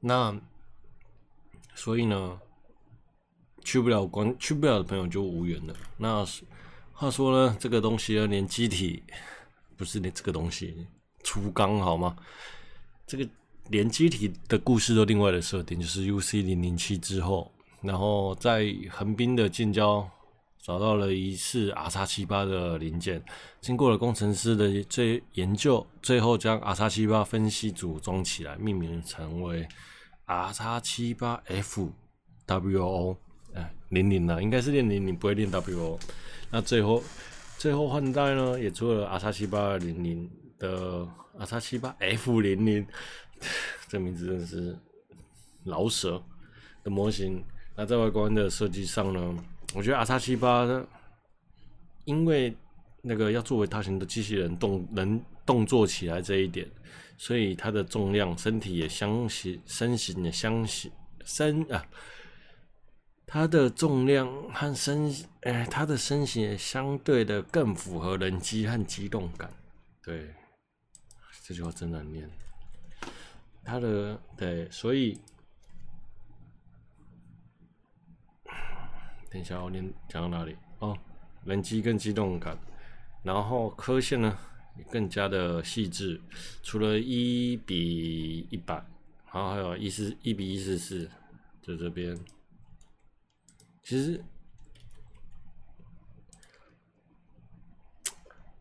[0.00, 0.38] 那
[1.74, 2.38] 所以呢，
[3.64, 5.74] 去不了关去不了的朋友就无缘了。
[5.96, 6.26] 那
[6.92, 9.02] 话说呢，这个东西呢，连机体
[9.78, 10.86] 不是连这个东西。
[11.24, 12.16] 出钢好吗？
[13.06, 13.28] 这个
[13.68, 17.50] 连机体的故事都另外的设定，就是 UC 零零七之后，
[17.82, 20.08] 然后在横滨的近郊
[20.62, 23.22] 找到了疑似 R 叉七八的零件，
[23.60, 29.68] 经过了工程师的最研究，最后将 R 叉七八分析组装起来，命名成为
[30.24, 31.90] R 叉七八 F
[32.46, 33.16] W O，
[33.54, 35.98] 哎，零零呢，应该是练零零，不会练 W O。
[36.50, 37.02] 那最后
[37.58, 40.30] 最后换代呢，也出了 R 叉七八零零。
[40.64, 41.06] 的
[41.38, 42.86] R 叉七八 F 零零，
[43.88, 44.78] 这名字真的是
[45.64, 46.22] 老舍
[46.82, 47.44] 的模型。
[47.76, 50.66] 那在外观的设计上呢，我觉得 R 叉七八
[52.06, 52.56] 因为
[53.02, 56.66] 那个要作为大型的机器人动能动作起来这一点，
[57.18, 60.90] 所以它的重量、身体也相形身形也相形
[61.24, 61.84] 身啊，
[63.26, 69.52] 它的重量和身哎，它的身形也相对的更符合人机和机动感，
[70.02, 70.32] 对。
[71.46, 72.26] 这句话真难念。
[73.62, 75.20] 他的对，所以
[79.28, 80.56] 等一下我念讲到哪里？
[80.78, 80.96] 哦，
[81.44, 82.58] 人机更机动感，
[83.22, 84.38] 然后刻线呢
[84.78, 86.18] 也更加的细致。
[86.62, 88.76] 除了一比一百，
[89.26, 91.06] 然后还有一四一比一四四，
[91.62, 92.18] 在这边。
[93.82, 94.24] 其实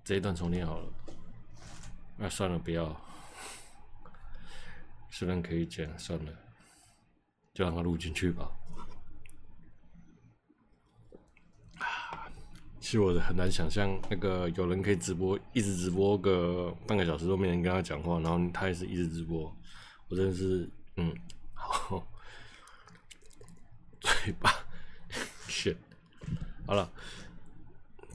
[0.04, 0.94] 这一段重念好了。
[2.18, 2.96] 那、算了，不要。
[5.10, 6.32] 虽然可以剪，算了，
[7.54, 8.50] 就让它录进去吧。
[11.78, 12.32] 啊，
[12.80, 19.56] 其实我很难想象，那个有人可以直播，一直直播个半个小时都没人跟他讲话，然后他也是一直直播。
[20.08, 21.14] 我真的是，嗯，
[21.54, 22.08] 好，
[24.00, 24.52] 嘴巴
[25.48, 25.78] ，shit，
[26.66, 26.92] 好了，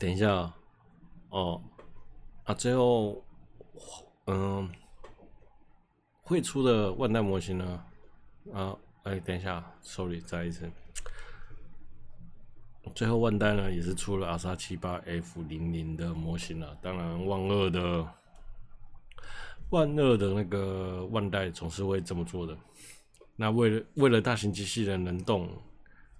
[0.00, 0.52] 等一下，
[1.28, 1.62] 哦，
[2.44, 3.24] 啊，最后。
[4.26, 4.68] 嗯，
[6.22, 7.84] 会出的万代模型呢？
[8.52, 10.70] 啊，哎、等一下，sorry，再一次。
[12.94, 16.76] 最后万代呢也是出了 RX 七八 F 零零的模型了。
[16.80, 18.06] 当然，万二的
[19.70, 22.56] 万二的那个万代总是会这么做的。
[23.36, 25.50] 那为了为了大型机器人能动，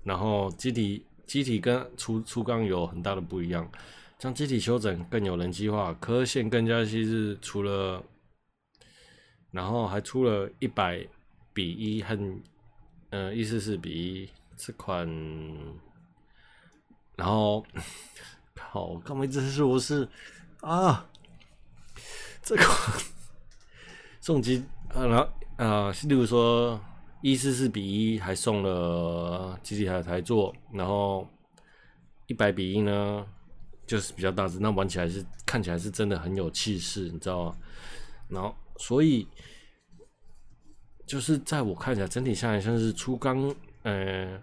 [0.04, 3.70] 然后机体机体跟初初钢有很大的不一样，
[4.18, 7.38] 将机体修整更有人机化，刻线更加细致。
[7.40, 8.02] 除了，
[9.52, 11.06] 然后还出了一百
[11.52, 12.18] 比一和
[13.10, 15.06] 呃一四四比一这款。
[17.14, 17.64] 然后，
[18.54, 20.08] 靠，干嘛一直说我是
[20.62, 21.08] 啊？
[22.42, 22.64] 这个
[24.20, 25.28] 送机啊，然后
[25.64, 26.80] 啊，例如说
[27.22, 31.28] 一四四比一还送了机体台台座，然后
[32.26, 33.26] 一百比一呢，
[33.88, 37.56] 就是比较大只，那玩起来是看起来是真的很有气势，你知道吗？
[38.28, 39.26] 然后所以
[41.04, 44.40] 就是在我看起来，整体下来像是初钢，呃。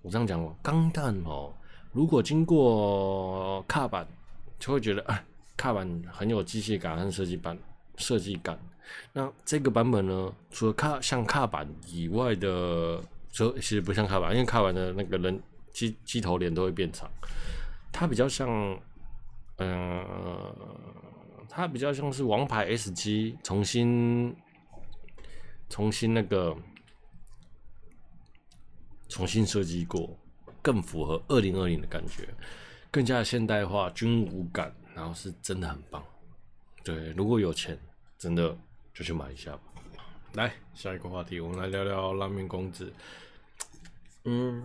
[0.00, 1.52] 我这样讲哦，钢弹哦，
[1.92, 4.06] 如果经过卡板，
[4.58, 5.22] 就会觉得啊，
[5.56, 7.58] 卡板很有机械感和设计版
[7.96, 8.56] 设计感。
[9.12, 17.10] 那这个版本呢，除了卡像卡板以外的，就其实不像卡板，因为卡板的那个人机机头脸都会变长，
[17.92, 18.48] 它比较像，
[19.56, 20.04] 嗯、
[21.48, 24.34] 它比较像是王牌 S 机重新
[25.68, 26.56] 重新那个。
[29.10, 30.14] 重新设计过，
[30.60, 32.28] 更符合二零二零的感觉，
[32.90, 36.04] 更加现代化、军武感，然后是真的很棒。
[36.84, 37.76] 对，如果有钱，
[38.18, 38.54] 真的
[38.92, 39.60] 就去买一下吧。
[40.34, 42.92] 来，下一个话题，我们来聊聊拉面公子。
[44.24, 44.62] 嗯，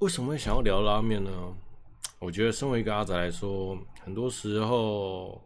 [0.00, 1.30] 为什么会想要聊拉面呢？
[2.24, 5.38] 我觉得身为一个阿宅来说，很多时候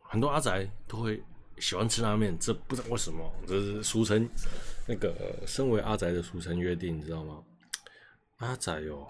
[0.00, 1.22] 很多阿宅都会
[1.58, 4.26] 喜欢吃拉面，这不知道为什么，这是俗称
[4.86, 7.42] 那个身为阿宅的俗称约定，你知道吗？
[8.38, 9.06] 阿仔哟，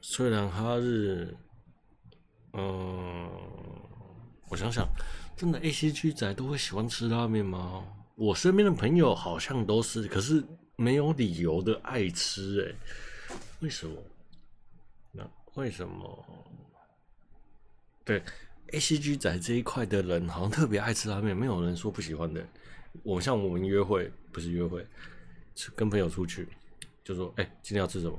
[0.00, 1.36] 虽然哈日，
[2.52, 3.28] 嗯，
[4.48, 4.86] 我想想，
[5.36, 7.84] 真的 A C G 仔都会喜欢吃拉面吗？
[8.14, 10.44] 我身边的朋友好像都是，可是
[10.76, 14.00] 没有理由的爱吃哎、为什么？
[15.54, 16.24] 为什么？
[18.04, 18.22] 对
[18.72, 22.44] A C G 仔这一块的人好像特别爱吃拉面，没有人说不喜欢的。
[23.02, 24.86] 我像我们约会，不是约会，
[25.54, 26.48] 是跟朋友出去。
[27.02, 28.18] 就说，哎、今天要吃什么？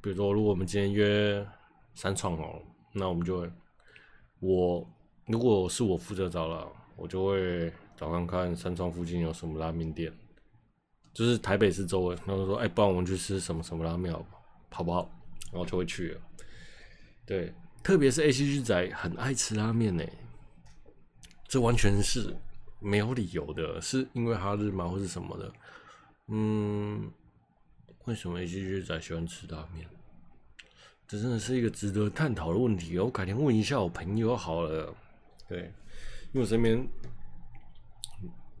[0.00, 1.46] 比如说，如果我们今天约
[1.94, 2.60] 三创哦，
[2.92, 3.50] 那我们就会，
[4.40, 4.88] 我
[5.26, 10.12] 如果是我负责找了，我就会找看看三创附近有什么拉面店，
[11.12, 12.16] 就是台北市周围。
[12.26, 14.26] 然后说，哎、欸，不然我们去吃什么什么拉面好，
[14.70, 15.10] 好不好？
[15.52, 16.20] 然后就会去了。
[17.24, 20.04] 对，特别是 A C G 仔很爱吃拉面呢，
[21.48, 22.36] 这完全是
[22.80, 25.52] 没有理由的，是因为哈日吗，或是什么的？
[26.28, 27.12] 嗯。
[28.04, 29.84] 为什么 A C G 仔喜欢吃拉面？
[31.08, 32.96] 这真的是一个值得探讨的问题。
[33.00, 34.94] 我改天问一下我朋友好了。
[35.48, 35.62] 对，
[36.32, 36.88] 因为我身边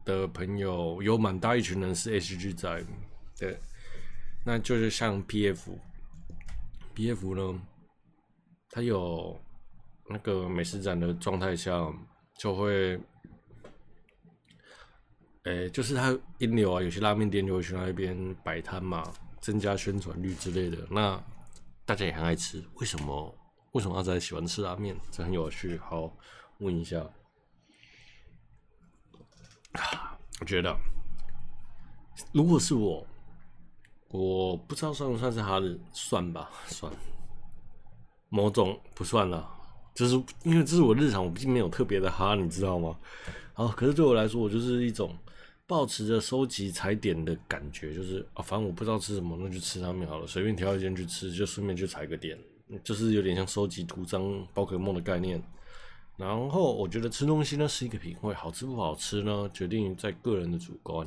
[0.04, 2.84] 的朋友有蛮大一群人是 H G 仔。
[3.38, 3.56] 对，
[4.44, 5.78] 那就是像 P F
[6.96, 7.60] B F 呢，
[8.70, 9.38] 他有
[10.08, 11.92] 那个美食展的状态下，
[12.38, 12.98] 就会，
[15.42, 19.12] 诶，就是他引流啊，有些拉面店就会去那边摆摊嘛。
[19.42, 21.22] 增加宣传率之类的，那
[21.84, 22.64] 大家也很爱吃。
[22.76, 23.38] 为什么？
[23.72, 24.96] 为什么阿仔喜欢吃拉面？
[25.12, 25.76] 这很有趣。
[25.76, 26.16] 好，
[26.58, 27.06] 问一下。
[30.40, 30.74] 我觉得，
[32.32, 33.06] 如果是我，
[34.08, 36.92] 我不知道算不算是哈日，算吧， 算。
[38.28, 39.48] 某种不算了，
[39.94, 40.14] 就是
[40.44, 42.96] 因为这是我日常，我并没有特别的哈，你知道吗？
[43.54, 45.16] 好，可是对我来说，我就是一种。
[45.68, 52.38] 保持着收集踩点的感觉，就是啊，反正我不知道吃什么，那就吃上面好了，随便挑一间去吃，就顺便去踩个点，
[52.84, 55.42] 就是有点像收集图章、宝可梦的概念。
[56.16, 61.04] 然后我觉得吃东西呢是一个品味，好吃不好吃呢，决定在个人的主观。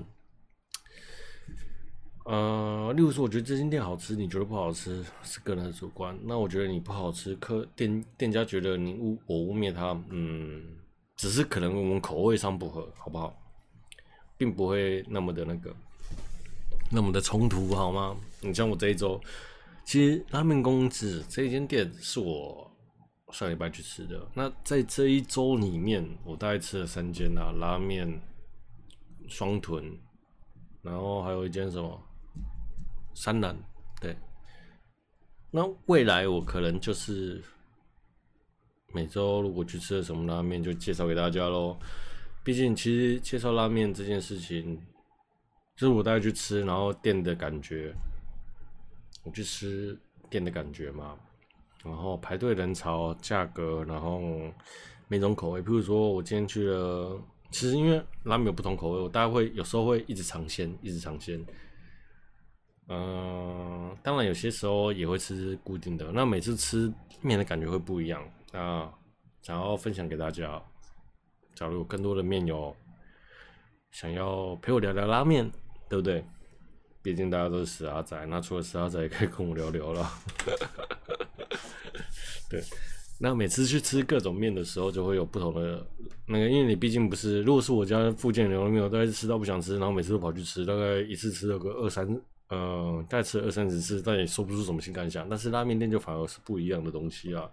[2.29, 6.15] 呃，例如说，我觉得这间店好吃，你觉得不好吃是个人的主观。
[6.23, 10.63] 那我觉得你不好吃，客店店家觉得你污我污蔑他，嗯，
[11.15, 13.35] 只是可能我们口味上不合，好不好？
[14.37, 15.75] 并不会那么的那个，
[16.91, 18.15] 那么的冲突，好吗？
[18.41, 19.19] 你像我这一周，
[19.83, 22.71] 其实拉面公子这一间店是我
[23.31, 24.23] 上礼拜去吃的。
[24.35, 28.21] 那在这一周里面，我大概吃了三间啊，拉面、
[29.27, 29.97] 双屯，
[30.83, 31.99] 然后还有一间什么
[33.19, 33.53] 三南。
[33.99, 34.15] 对，
[35.51, 37.43] 那未来我可能就是
[38.93, 41.77] 每周如果去吃了什么拉面，就介绍给大家喽。
[42.45, 44.81] 毕竟，其实介绍拉面这件事情，
[45.75, 47.93] 就是我带去吃，然后店的感觉，
[49.25, 51.17] 我去吃店的感觉嘛。
[51.83, 54.21] 然后排队人潮、价格，然后
[55.09, 55.61] 每种口味。
[55.61, 61.45] 譬如说，我今天去了，其实因为拉面有不同口味，我大概会有时候会一直尝鲜，一直尝鲜。
[62.89, 66.11] 嗯，当然有些时候也会吃固定的。
[66.11, 68.21] 那每次吃面的感觉会不一样
[68.51, 68.91] 啊，
[69.41, 70.61] 想要分享给大家。
[71.53, 72.75] 假如有更多的面友
[73.91, 75.49] 想要陪我聊聊拉面，
[75.87, 76.25] 对不对？
[77.01, 80.09] 毕竟大家都是死阿仔，那除了死阿仔也可以跟我聊聊了。
[82.49, 82.61] 对，
[83.19, 85.85] 那每次去吃各种面的时候，就会有不同的
[86.25, 92.07] 那个，因为你毕竟不是，如果是我家附近牛肉面，我大概吃到不想吃，然后每次都跑去吃，大概一次吃了个二三。
[92.49, 95.29] 呃，大概吃二三十次，但也说不出什么新感想。
[95.29, 97.47] 但是拉面店就反而是不一样的东西啊。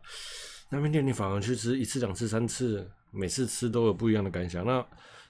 [0.70, 4.64] 拉面店你反而去吃一次、两次、三次，每次吃都有不一样的感想。
[4.64, 4.84] 那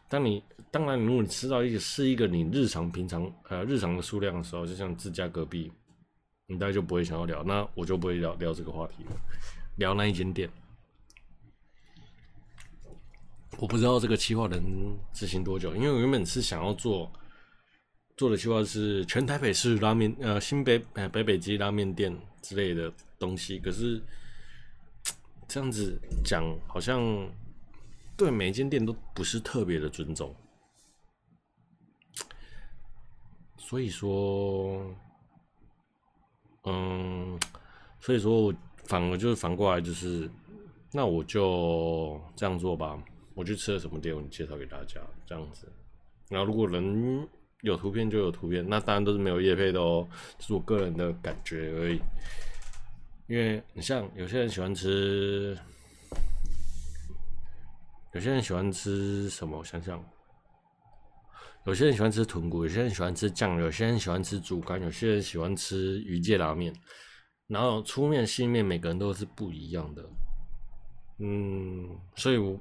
[0.08, 5.72] 当你当然，如果你吃到一个是一个你日常平常呃日常的数量的时候，就像自家隔壁，
[6.46, 7.42] 你大概就不会想要聊。
[7.42, 9.10] 那我就不会聊聊这个话题了，
[9.78, 10.48] 聊那一间店。
[13.58, 17.10] 我不知道这个企划能执行多久，因为我原本是想要做。
[18.16, 23.58] 做的计划是全台北市拉面，呃，新北呃北北基拉面店之类的东西。
[23.58, 24.02] 可是
[25.46, 26.98] 这样子讲，好像
[28.16, 30.34] 对每一间店都不是特别的尊重。
[33.58, 34.82] 所以说，
[36.64, 37.38] 嗯，
[38.00, 40.30] 所以说我反而就是反过来，就是
[40.90, 42.98] 那我就这样做吧。
[43.34, 45.70] 我去吃了什么店，我介绍给大家，这样子。
[46.30, 47.28] 然后如果人。
[47.62, 50.06] 有图片就有图片，那当然都是没有业配的哦，
[50.38, 52.00] 这是我个人的感觉而已。
[53.28, 55.58] 因为你像有些人喜欢吃，
[58.12, 59.58] 有些人喜欢吃什么？
[59.58, 60.04] 我想想，
[61.66, 66.72] 有些人喜欢吃豚骨，有些人喜欢吃酱，有些人喜欢吃猪肝，有些人喜欢吃鱼介拉面。
[67.48, 70.04] 然后粗面细面，每个人都是不一样的。
[71.18, 72.60] 嗯，所以我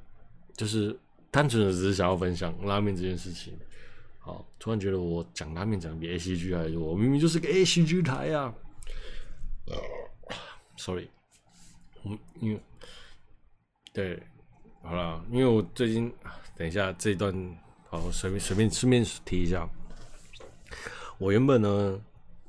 [0.56, 0.98] 就是
[1.30, 3.54] 单纯的只是想要分享拉面这件事情。
[4.26, 8.56] 好，突然觉得我讲拉面讲的比 A C G 还多，我明明就是个 A C G 台呀、啊。
[10.78, 11.08] Sorry，
[12.04, 12.60] 嗯，因为
[13.94, 14.24] 对，
[14.82, 16.12] 好了，因为我最近，
[16.58, 17.32] 等一下这一段，
[17.88, 19.70] 好，随便随便顺便提一下，
[21.20, 22.02] 我原本呢，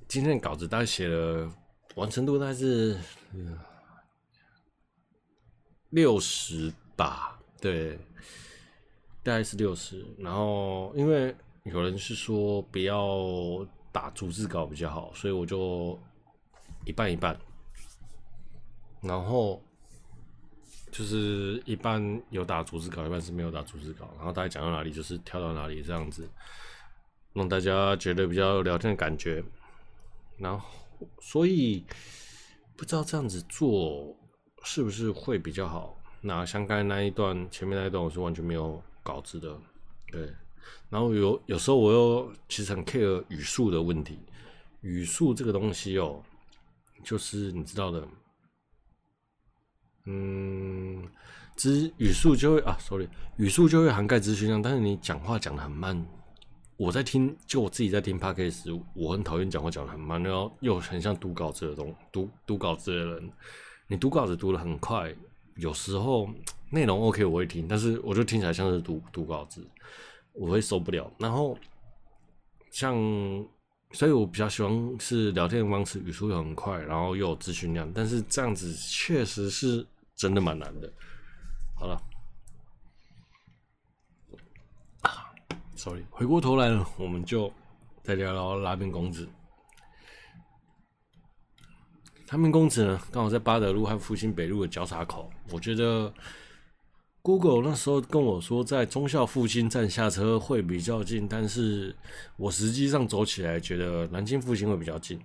[0.09, 1.53] 今天的稿子大概写了
[1.97, 2.99] 完成度大概是
[5.91, 7.99] 六十吧，对，
[9.23, 11.37] 大概是六十，然后因为。
[11.67, 15.99] 有人是说不要打逐字稿比较好，所以我就
[16.85, 17.37] 一半一半，
[19.01, 19.61] 然后
[20.93, 26.29] 就是一半有打逐字稿，一半是没有打逐字稿，然后大家讲到哪里就是跳到哪里这样子，
[27.33, 29.43] 让大家觉得比较有聊天的感觉。
[30.39, 30.69] 然后
[31.21, 31.85] 所以
[32.77, 34.17] 不知道这样子做
[34.63, 35.97] 是不是会比较好？
[36.21, 39.59] 那像刚才那一段前面那一段我是完全没有稿子的，
[40.13, 40.33] 对。
[40.89, 44.19] 然后有有时候我又其实很 care 语速的问题，
[44.83, 46.23] 语速这个东西哦，
[47.03, 48.07] 就是你知道的，
[50.05, 51.03] 嗯，
[51.57, 56.07] 资语速就会啊，sorry，语速就会涵盖资讯量，但是你讲话讲得很慢，
[56.77, 63.33] 我在听，就我自己在听 podcast，我很讨厌讲话讲得很慢，然后又很像读稿子的东读读稿子的人，
[63.89, 65.13] 你读稿子读得很快，
[65.57, 66.31] 有时候
[66.71, 69.67] 内容 OK 我会听，但是我就听起来像是读读稿子。
[70.39, 71.59] 我会受不了，然后
[72.71, 72.95] 像，
[73.93, 80.93] 所以我比较喜欢是聊天的方式，语速又很快，然后又有资讯量，但是这样子确实是真的蛮难的。
[81.75, 82.03] 好了，
[85.01, 85.33] 啊
[85.75, 87.51] ，sorry，回过头来了，我们就
[88.03, 89.27] 再聊聊拉面公子。
[92.29, 96.13] 拉面公子呢，刚好在八德路和复兴北路的交叉口，我觉得。
[97.27, 101.93] Google 那时候跟我说，在中校复兴站下车会比较近，但是
[102.37, 105.19] 我实际上走起来觉得南京复兴会比较近。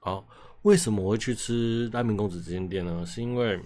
[0.00, 0.22] 好，
[0.64, 3.06] 为什么我会去吃拉面公子这间店呢？
[3.06, 3.58] 是因为，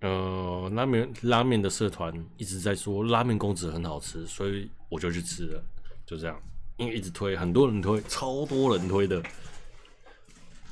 [0.00, 5.62] 呃，拉面拉面的社团一直在说拉面公子很好吃，所以我就去吃了，
[6.06, 6.40] 就这样。
[6.78, 9.22] 因为一直推，很多人推，超多人推的，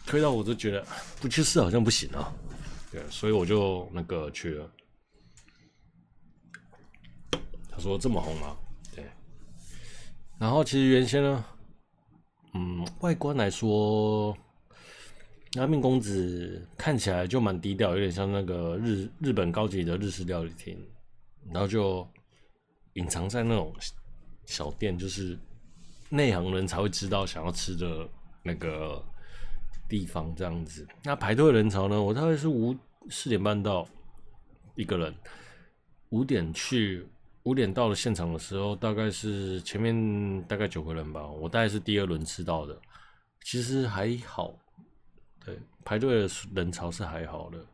[0.06, 0.82] 推到我就觉得
[1.20, 2.32] 不去试好像不行啊。
[2.90, 4.70] 对，所以我就那个去了。
[7.76, 8.56] 他说这么红吗？
[8.94, 9.04] 对。
[10.38, 11.44] 然后其实原先呢，
[12.54, 14.34] 嗯，外观来说，
[15.56, 20.74] 拉面公子看起来就蛮低调，有点像那个日日本高级的日式料理厅，
[21.52, 22.08] 然后就
[22.94, 23.74] 隐藏在那种
[24.46, 25.38] 小店，就是
[26.08, 28.08] 内行人才会知道想要吃的
[28.42, 29.04] 那个
[29.86, 30.88] 地方这样子。
[31.04, 32.02] 那排队人潮呢？
[32.02, 32.74] 我大概是五
[33.10, 33.86] 四点半到
[34.76, 35.14] 一个人，
[36.08, 37.06] 五点去，
[37.46, 42.76] 五点到了现场的时候，大概是前面大概九个人吧，我大概是第二轮吃到的，
[43.44, 44.52] 其实还好。
[45.44, 47.64] 对，排队的人潮是还好的，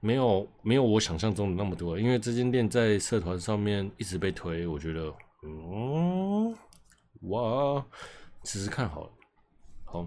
[0.00, 1.98] 没有没有我想象中的那么多。
[1.98, 5.10] 因为这间店在社团上面一直被推，我觉得，
[5.42, 6.54] 嗯，
[7.30, 7.82] 哇，
[8.44, 9.10] 试试看好了。
[9.86, 10.06] 好，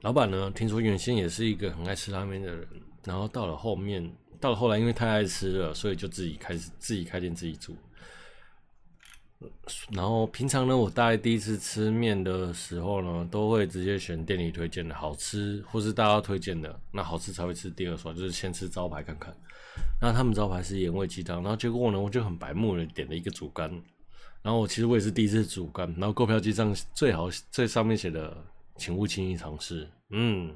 [0.00, 2.66] 老板呢，听说原先也是一个很爱吃拉面的人，
[3.04, 4.10] 然后到了后面，
[4.40, 7.76] 到了后来，因为太爱吃了，所以就自己开始自己开店自己煮。
[9.92, 19.32] 然后平常呢，我大概第一次吃面的时候呢，都会直接选店里推荐的好吃，或是大家推荐的，那好吃才会吃第二双，就是先吃招牌看看。
[20.00, 23.70] 那他们招牌是盐味鸡汤，然后结果呢，我就很白目的点了一个煮干，
[24.42, 28.36] 然后我其实我也是第一次煮干，然后购票机上最好最上面写的，
[28.76, 29.88] 请勿轻易尝试。
[30.10, 30.52] 嗯，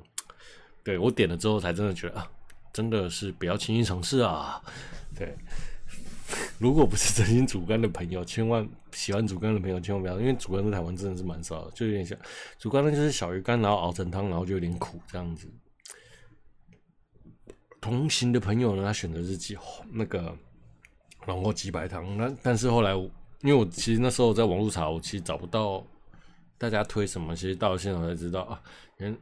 [0.83, 2.29] 对，我点了之后才真的觉得啊，
[2.73, 4.63] 真的是不要轻易尝试啊，
[5.17, 5.37] 对。
[6.59, 12.17] 如果不是真心煮干的朋友，千万喜欢煮干的朋友千万不要，因为煮干在台湾真的是蛮少的，就有点像
[12.59, 15.47] 煮干呢，就是小鱼干，然后熬成汤，然后就有点苦这样子。
[17.83, 19.59] 同行的朋友呢，他选择是鸡
[19.91, 20.35] 那个
[21.27, 25.85] 然后鸡白汤，那但是后来因为我其实那时候在网络查，我其实找不到
[26.57, 28.63] 大家推什么，其实到了现场才知道啊，
[28.97, 29.15] 原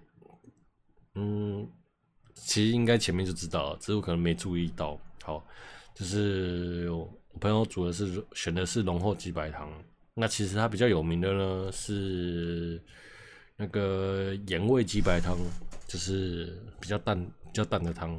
[1.16, 1.68] 嗯，
[2.42, 5.44] 其实应该前面就知道了，只是我可能没注意到，好。
[5.92, 9.70] 就是我朋友煮的是选的是浓厚鸡白汤，
[10.14, 12.82] 那其实它比较有名的呢是
[13.56, 15.36] 那个盐味鸡白汤，
[15.86, 18.12] 就是比较淡比较淡的汤，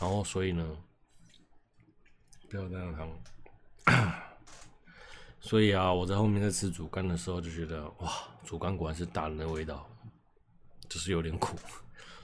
[0.00, 0.66] 然后所以呢
[2.48, 2.92] 比较淡的
[3.84, 4.22] 汤，
[5.40, 8.10] 所以啊我在后面在吃主干的时候就觉得哇，
[8.46, 9.86] 主干果然是大人的味道，
[10.88, 11.58] 就是有点苦。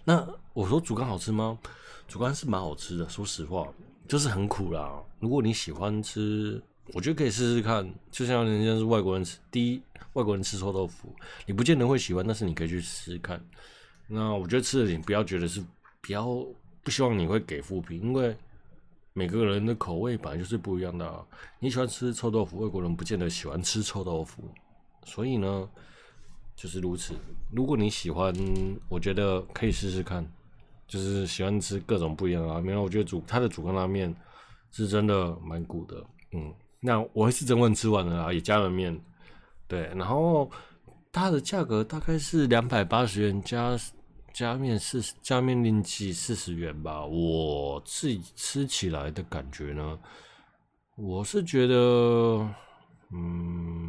[0.04, 1.58] 那我说煮干好吃吗？
[2.08, 3.68] 煮干是蛮好吃的，说实话。
[4.08, 5.00] 就是很苦啦。
[5.20, 6.60] 如果你喜欢吃，
[6.92, 7.88] 我觉得可以试试看。
[8.10, 9.80] 就像人家是外国人吃，第一
[10.14, 11.14] 外国人吃臭豆腐，
[11.46, 13.40] 你不见得会喜欢，但是你可以去试试看。
[14.08, 15.62] 那我觉得吃了你不要觉得是，
[16.00, 16.26] 不要
[16.82, 18.36] 不希望你会给负评，因为
[19.12, 21.26] 每个人的口味本来就是不一样的。
[21.60, 24.42] 你喜欢吃臭豆腐，外国人不见得喜欢吃臭豆腐，
[25.04, 25.68] 所以呢
[26.60, 27.14] 就是如此。
[27.50, 28.34] 如果你喜欢，
[28.90, 30.22] 我觉得可以试试看。
[30.86, 34.12] 就是喜欢吃各种不一样的拉面，我觉得煮它的煮干拉面
[34.72, 39.00] 是真的蛮鼓的，嗯，那我是整碗吃完了啊，也加了面，
[39.68, 40.50] 对，然后
[41.12, 43.78] 它的价格大概是两百八十元加
[44.34, 49.96] 加面四加面另计四十元吧，我自己吃起来的感觉呢，
[50.96, 51.74] 我是觉得，
[53.12, 53.79] 嗯。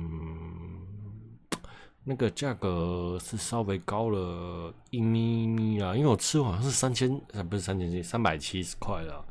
[2.03, 9.23] 那个价格是稍微高了一咪咪啦，因为我吃好像是三千，呃，不是三千七，三百七十块啦。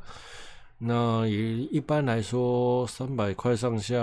[0.77, 3.99] 那也一般来说，三百块上下，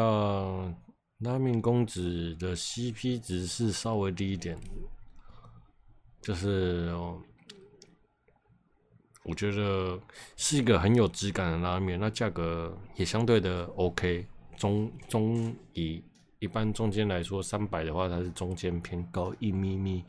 [1.20, 4.58] 拉面公子的 CP 值是稍微低一点，
[6.20, 6.94] 就是
[9.24, 9.98] 我觉得
[10.36, 14.26] 是一个很有质感的拉面，那价格也相对的 OK，
[14.58, 16.04] 中中以。
[16.41, 20.05] 一般中间来说，三百的话，它是中间偏高一咪咪。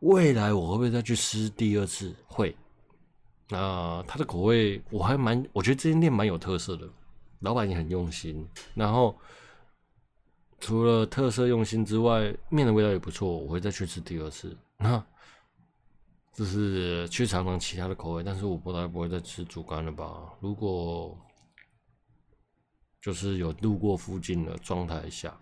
[0.00, 2.14] 未来我会不会再去吃第二次？
[2.26, 2.54] 会。
[3.48, 6.88] 那它的口味我还蛮，我觉得这间店蛮有特色的，
[7.40, 8.46] 老板也很用心。
[8.74, 9.16] 然后
[10.58, 14.56] 除了特色用心之外，面的味道也不错，我会再去吃第二次。
[14.78, 15.04] 那
[16.34, 20.32] 就是去尝尝其他的口味，但是我不知道不会再吃煮干了吧？
[20.40, 21.16] 如果
[23.02, 25.36] 就是有路过附近的状态下，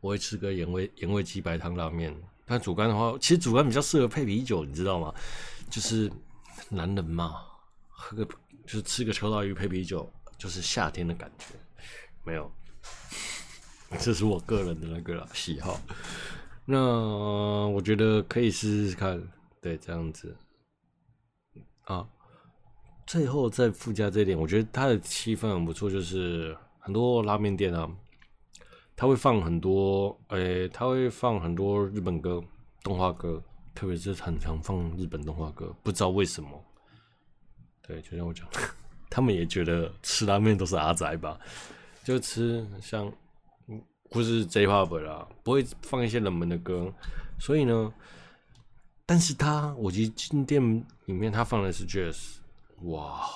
[0.00, 2.12] 我会吃个盐味盐味鸡白汤拉面。
[2.46, 5.14] 但主干的话，其实主干比较适合配啤酒，你知道吗？
[5.68, 6.10] 就是
[6.70, 7.42] 男人嘛，
[7.88, 8.24] 喝个
[8.64, 11.54] 就是吃个秋刀鱼配啤酒，就是夏天的感觉。
[12.24, 12.50] 没有，
[14.00, 15.78] 这是我个人的那个喜好。
[16.64, 16.78] 那
[17.68, 19.22] 我觉得可以试试看，
[19.60, 20.34] 对，这样子
[21.84, 22.08] 啊。
[23.10, 27.90] 最后再附加这一点，我觉得它的气氛很不错，就是很多拉面店啊，
[28.94, 32.40] 他会放很多，诶、他会放很多日本歌、
[32.84, 33.42] 动画歌，
[33.74, 36.50] 特别是很常放日本动画歌，不知道为什么。
[37.82, 38.46] 对，就像我讲，
[39.10, 41.36] 他们也觉得吃拉面都是阿宅吧，
[42.04, 43.12] 就吃像
[44.08, 46.94] 不是 J-Pop 啦，不会放一些冷门的歌。
[47.40, 47.92] 所以呢，
[49.04, 50.62] 但是他我记得进店
[51.06, 52.36] 里面他放的是 Jazz，
[52.84, 53.28] 哇，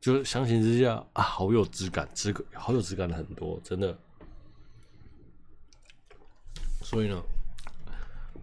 [0.00, 3.96] 就是相形之下啊，好有质感，质感好有质感的很多，真的。
[6.82, 7.22] 所以呢，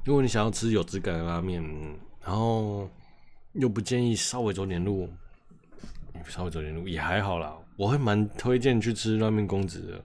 [0.04, 1.64] 如果你想要吃有质感的拉面，
[2.24, 2.90] 然后
[3.54, 5.08] 又不建议稍微走点路，
[6.28, 7.56] 稍微走点路也还好啦。
[7.76, 10.04] 我会蛮推荐去吃拉面公子的，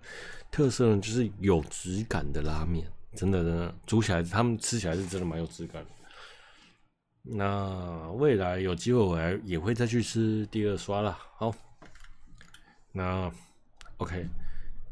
[0.51, 5.91] 特色呢就是有质感的拉面，真的真的煮起来，他们吃起来是真的蛮有质感的。
[7.23, 11.19] 那未来有机会我还也会再去吃第二刷啦。
[11.37, 11.55] 好，
[12.93, 13.31] 那
[13.99, 14.27] OK，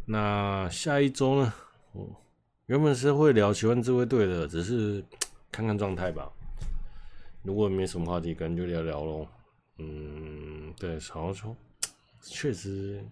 [0.06, 1.52] 那下一周呢？
[1.92, 2.24] 我。
[2.66, 5.02] 原本是会聊奇幻自卫队的，只是
[5.50, 6.30] 看看状态吧。
[7.42, 9.26] 如果没什么话题，可能就聊聊喽。
[9.78, 11.56] 嗯，对，然后说，
[12.20, 13.02] 确实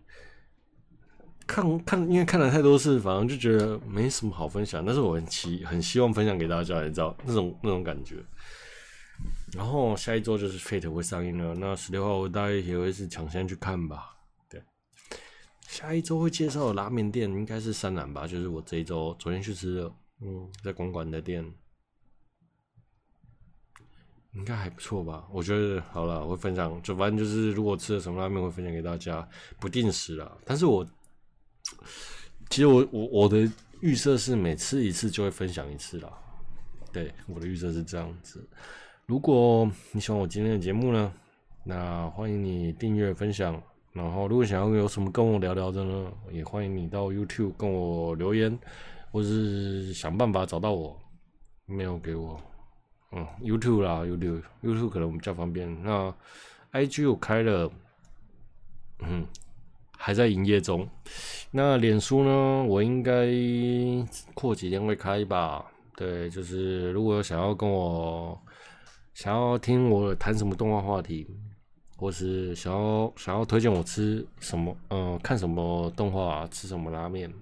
[1.46, 4.84] 看看，因为看了太多次，反正就觉得没什么好分享。
[4.84, 8.16] 但是我很期很希望分享给大家，你知道那种那种感觉。
[9.52, 14.16] 然后下一周就是 Fate 会上映了，那十六号我大概也会是抢先去看吧。
[14.48, 14.62] 对
[15.66, 21.44] 下一周会介绍的拉面店应该是三兰吧，就是我这一周昨天去吃的，嗯，在公馆的店，
[24.34, 25.26] 应该还不错吧？
[25.30, 29.26] 我觉得好了，我会分享，就反正就是如果吃了什么拉面，会分享给大家，
[29.58, 30.36] 不定时啦。
[30.44, 30.86] 但是我
[32.50, 33.50] 其实我我我的
[33.80, 36.12] 预设是每吃一次就会分享一次啦。
[36.92, 38.46] 对，我的预设是这样子。
[39.06, 41.12] 如果你喜欢我今天的节目呢，
[41.62, 43.62] 那欢迎你订阅分享。
[43.92, 48.58] 然后，如果想要有什么跟我聊聊的呢，也欢迎你到 YouTube 跟我留言，
[49.12, 50.98] 或是想办法找到我
[51.68, 52.36] ，mail 给我。
[53.12, 55.72] 嗯，YouTube 啦，YouTube，YouTube 可能比较方便。
[55.84, 56.12] 那
[56.72, 57.70] IG 我开了，
[58.98, 59.24] 嗯，
[59.96, 60.86] 还在营业中。
[61.52, 63.28] 那脸书呢，我应该
[64.34, 65.64] 过几天会开吧？
[65.96, 68.38] 对，就是如果想要跟我，
[69.16, 71.26] 想要听我谈什么动画话题。
[71.96, 77.32] 或是想要想要推荐我吃什么，呃，看什么动画、吃什么拉面，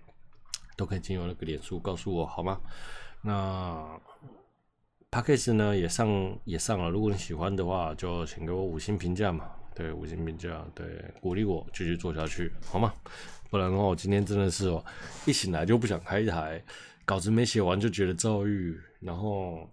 [0.76, 2.60] 都可以经由那个脸书告诉我，好吗？
[3.22, 4.00] 那
[5.10, 10.86] Podcast 呢也上也上了，如果你喜欢的话，就请给我五星评价嘛，对，五星评价，对，
[11.20, 12.94] 鼓励我继续做下去，好吗？
[13.50, 14.84] 不然的话，我今天真的是哦，
[15.26, 16.62] 一醒来就不想开台，
[17.04, 19.68] 稿子没写完就觉得躁郁，然后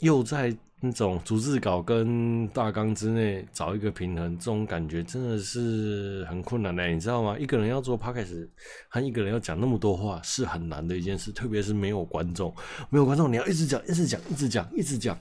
[0.00, 0.54] 又在。
[0.84, 7.36] 那种逐字稿跟大纲之内找一个平衡，这种感觉真的是很困难的，你知道吗？
[7.38, 8.48] 一个人要做 podcast，
[8.88, 12.52] 和一个人要讲那么多话是很难的一件事，特别是没有观众，
[12.90, 15.16] 没有观众，你要一直讲，一直讲，一直讲，一直讲，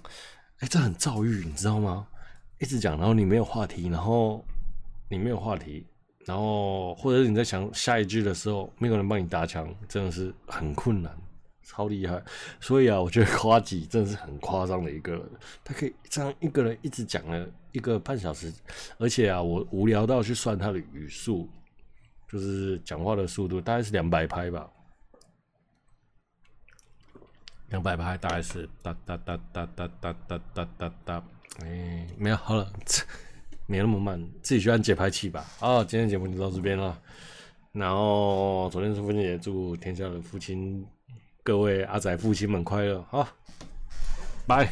[0.62, 2.08] 哎，这很躁郁，你知道吗？
[2.60, 4.44] 一直讲，然后你没有话题，然后
[5.12, 5.86] 你没有话题，
[6.26, 11.16] 然后或者是你在想下一句的时候，没有人帮你搭腔，真的是很困难。
[11.64, 12.22] 超厉害，
[12.60, 15.24] 所以啊，我觉得夸吉真的是很夸张的一个，
[15.64, 18.52] 他可以这样一个人一直讲了一个半小时，
[18.98, 21.48] 而且啊，我无聊到去算他的语速，
[22.28, 24.70] 就是讲话的速度大概是两百拍吧，
[27.70, 31.24] 两百拍大概是哒哒哒哒哒哒哒哒哒哒，
[31.64, 32.70] 哎，没有，好了，
[33.66, 35.46] 没那么慢，自己去按节拍器吧。
[35.58, 37.02] 好，今天节目就到这边了，
[37.72, 40.86] 然后昨天是父亲节，祝天下的父亲。
[41.44, 43.28] 各位阿仔父亲们快乐，好，
[44.46, 44.72] 拜。